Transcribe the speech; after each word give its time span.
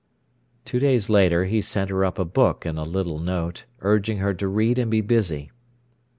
Two 0.65 0.79
days 0.79 1.11
later 1.11 1.45
he 1.45 1.61
sent 1.61 1.91
her 1.91 2.03
up 2.03 2.17
a 2.17 2.25
book 2.25 2.65
and 2.65 2.79
a 2.79 2.81
little 2.81 3.19
note, 3.19 3.65
urging 3.81 4.17
her 4.17 4.33
to 4.33 4.47
read 4.47 4.79
and 4.79 4.89
be 4.89 4.99
busy. 5.01 5.51